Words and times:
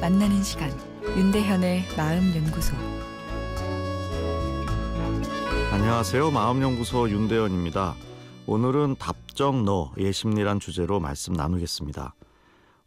만나는 0.00 0.42
시간 0.42 0.70
윤대현의 1.16 1.84
마음 1.96 2.34
연구소 2.34 2.74
안녕하세요. 5.72 6.30
마음 6.30 6.60
연구소 6.60 7.08
윤대현입니다. 7.08 7.94
오늘은 8.46 8.96
답정 8.98 9.64
너의 9.64 10.12
심리란 10.12 10.60
주제로 10.60 11.00
말씀 11.00 11.32
나누겠습니다. 11.32 12.14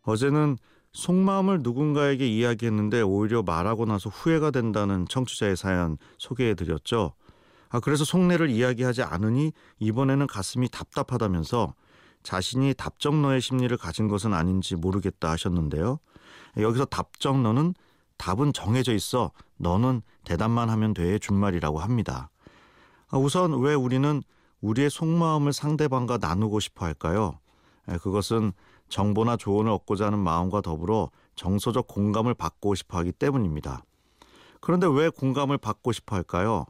어제는 0.03 0.57
속마음을 0.93 1.61
누군가에게 1.63 2.27
이야기했는데 2.27 3.01
오히려 3.01 3.41
말하고 3.41 3.85
나서 3.85 4.09
후회가 4.09 4.51
된다는 4.51 5.07
청취자의 5.07 5.55
사연 5.55 5.97
소개해 6.17 6.53
드렸죠. 6.53 7.13
아, 7.69 7.79
그래서 7.79 8.05
속내를 8.05 8.49
이야기하지 8.49 9.01
않으니 9.01 9.53
이번에는 9.79 10.27
가슴이 10.27 10.69
답답하다면서 10.69 11.73
자신이 12.23 12.75
답정너의 12.75 13.41
심리를 13.41 13.75
가진 13.77 14.07
것은 14.07 14.33
아닌지 14.33 14.75
모르겠다 14.75 15.31
하셨는데요. 15.31 15.99
여기서 16.57 16.85
답정 16.85 17.43
너는 17.43 17.73
답은 18.17 18.53
정해져 18.53 18.93
있어 18.93 19.31
너는 19.57 20.01
대답만 20.25 20.69
하면 20.69 20.93
돼의 20.93 21.19
준말이라고 21.19 21.79
합니다. 21.79 22.29
아, 23.09 23.17
우선 23.17 23.59
왜 23.61 23.73
우리는 23.73 24.21
우리의 24.61 24.89
속마음을 24.89 25.53
상대방과 25.53 26.17
나누고 26.21 26.59
싶어 26.59 26.85
할까요? 26.85 27.39
그것은 28.01 28.53
정보나 28.89 29.37
조언을 29.37 29.71
얻고자 29.71 30.07
하는 30.07 30.19
마음과 30.19 30.61
더불어 30.61 31.09
정서적 31.35 31.87
공감을 31.87 32.33
받고 32.35 32.75
싶어 32.75 32.99
하기 32.99 33.11
때문입니다. 33.13 33.83
그런데 34.59 34.85
왜 34.87 35.09
공감을 35.09 35.57
받고 35.57 35.91
싶어 35.91 36.15
할까요? 36.15 36.65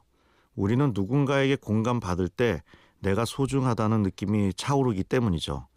우리는 0.55 0.91
누군가에게 0.93 1.57
공감받을 1.57 2.29
때 2.29 2.61
내가 2.99 3.25
소중하다는 3.25 4.03
느낌이 4.03 4.53
차오르기 4.53 5.03
때문이죠. 5.03 5.67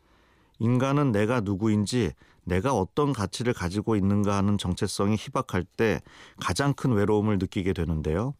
인간은 0.58 1.12
내가 1.12 1.40
누구인지 1.40 2.12
내가 2.44 2.74
어떤 2.74 3.12
가치를 3.12 3.54
가지고 3.54 3.96
있는가 3.96 4.36
하는 4.36 4.58
정체성이 4.58 5.16
희박할 5.16 5.64
때 5.64 6.00
가장 6.38 6.74
큰 6.74 6.92
외로움을 6.92 7.38
느끼게 7.38 7.72
되는데요. 7.72 8.34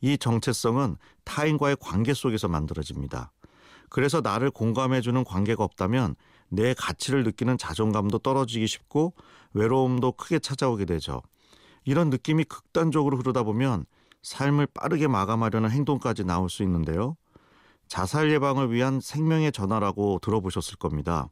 이 0.00 0.16
정체성은 0.16 0.96
타인과의 1.24 1.76
관계 1.80 2.14
속에서 2.14 2.48
만들어집니다. 2.48 3.32
그래서 3.88 4.20
나를 4.20 4.50
공감해주는 4.50 5.24
관계가 5.24 5.64
없다면 5.64 6.14
내 6.48 6.74
가치를 6.74 7.24
느끼는 7.24 7.58
자존감도 7.58 8.18
떨어지기 8.18 8.66
쉽고 8.66 9.14
외로움도 9.52 10.12
크게 10.12 10.38
찾아오게 10.38 10.84
되죠. 10.84 11.22
이런 11.84 12.10
느낌이 12.10 12.44
극단적으로 12.44 13.16
흐르다 13.16 13.42
보면 13.42 13.84
삶을 14.22 14.68
빠르게 14.74 15.08
마감하려는 15.08 15.70
행동까지 15.70 16.24
나올 16.24 16.50
수 16.50 16.62
있는데요. 16.62 17.16
자살 17.88 18.30
예방을 18.30 18.72
위한 18.72 19.00
생명의 19.00 19.50
전화라고 19.50 20.20
들어보셨을 20.22 20.76
겁니다. 20.76 21.28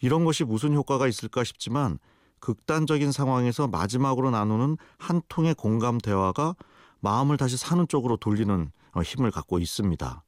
이런 0.00 0.24
것이 0.24 0.44
무슨 0.44 0.74
효과가 0.74 1.06
있을까 1.08 1.44
싶지만 1.44 1.98
극단적인 2.40 3.10
상황에서 3.12 3.66
마지막으로 3.66 4.30
나누는 4.30 4.76
한 4.98 5.22
통의 5.28 5.54
공감 5.54 5.98
대화가 5.98 6.54
마음을 7.00 7.36
다시 7.36 7.56
사는 7.56 7.86
쪽으로 7.88 8.16
돌리는 8.16 8.70
어, 8.92 9.02
힘을 9.02 9.30
갖고 9.30 9.58
있습니다. 9.58 10.22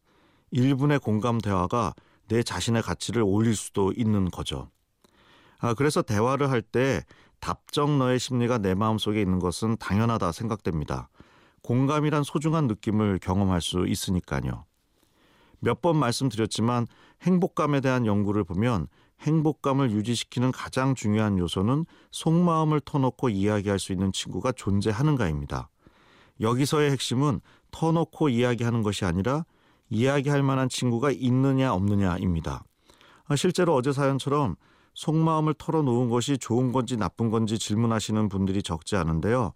1분의 0.52 1.02
공감 1.02 1.38
대화가 1.38 1.94
내 2.28 2.42
자신의 2.42 2.82
가치를 2.82 3.22
올릴 3.22 3.56
수도 3.56 3.92
있는 3.92 4.30
거죠. 4.30 4.70
아, 5.58 5.74
그래서 5.74 6.02
대화를 6.02 6.50
할 6.50 6.62
때 6.62 7.04
답정 7.40 7.98
너의 7.98 8.18
심리가 8.18 8.58
내 8.58 8.74
마음속에 8.74 9.20
있는 9.20 9.38
것은 9.38 9.76
당연하다 9.78 10.32
생각됩니다. 10.32 11.08
공감이란 11.62 12.22
소중한 12.22 12.66
느낌을 12.66 13.18
경험할 13.20 13.60
수 13.60 13.86
있으니까요. 13.86 14.64
몇 15.60 15.80
번 15.80 15.96
말씀드렸지만 15.96 16.86
행복감에 17.22 17.80
대한 17.80 18.06
연구를 18.06 18.44
보면 18.44 18.88
행복감을 19.20 19.90
유지시키는 19.90 20.52
가장 20.52 20.94
중요한 20.94 21.38
요소는 21.38 21.84
속마음을 22.10 22.80
터놓고 22.80 23.28
이야기할 23.28 23.78
수 23.78 23.92
있는 23.92 24.12
친구가 24.12 24.52
존재하는가입니다. 24.52 25.68
여기서의 26.40 26.90
핵심은 26.92 27.40
터놓고 27.70 28.30
이야기하는 28.30 28.82
것이 28.82 29.04
아니라 29.04 29.44
이야기할 29.90 30.42
만한 30.42 30.68
친구가 30.68 31.10
있느냐 31.10 31.72
없느냐입니다. 31.74 32.64
실제로 33.36 33.74
어제 33.74 33.92
사연처럼 33.92 34.56
속마음을 34.94 35.54
털어놓은 35.54 36.08
것이 36.08 36.38
좋은 36.38 36.72
건지 36.72 36.96
나쁜 36.96 37.30
건지 37.30 37.58
질문하시는 37.58 38.28
분들이 38.28 38.62
적지 38.62 38.96
않은데요. 38.96 39.52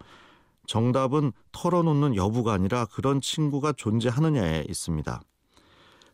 정답은 0.66 1.32
털어놓는 1.52 2.16
여부가 2.16 2.52
아니라 2.52 2.86
그런 2.86 3.20
친구가 3.20 3.72
존재하느냐에 3.72 4.64
있습니다. 4.68 5.20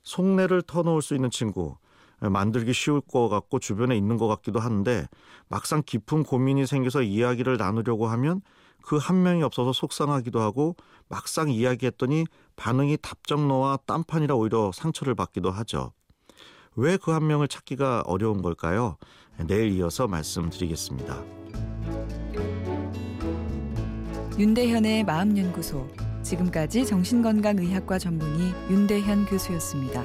속내를 0.02 0.62
터놓을 0.62 1.02
수 1.02 1.14
있는 1.14 1.30
친구, 1.30 1.76
만들기 2.20 2.72
쉬울 2.72 3.00
것 3.00 3.28
같고 3.28 3.58
주변에 3.58 3.96
있는 3.96 4.16
것 4.16 4.28
같기도 4.28 4.60
한데 4.60 5.06
막상 5.48 5.82
깊은 5.84 6.24
고민이 6.24 6.66
생겨서 6.66 7.02
이야기를 7.02 7.56
나누려고 7.56 8.06
하면 8.08 8.42
그 8.82 8.96
한 8.98 9.22
명이 9.22 9.42
없어서 9.42 9.72
속상하기도 9.72 10.40
하고 10.40 10.74
막상 11.08 11.50
이야기했더니 11.50 12.24
반응이 12.56 12.98
답정너와 13.02 13.78
딴판이라 13.86 14.34
오히려 14.34 14.70
상처를 14.72 15.14
받기도 15.14 15.50
하죠. 15.50 15.92
왜 16.76 16.96
그 16.96 17.10
한 17.12 17.26
명을 17.26 17.48
찾기가 17.48 18.04
어려운 18.06 18.42
걸까요? 18.42 18.96
내일 19.46 19.72
이어서 19.72 20.06
말씀드리겠습니다. 20.08 21.22
윤대현의 24.38 25.04
마음연구소 25.04 25.86
지금까지 26.22 26.86
정신건강의학과 26.86 27.98
전문의 27.98 28.52
윤대현 28.70 29.26
교수였습니다. 29.26 30.04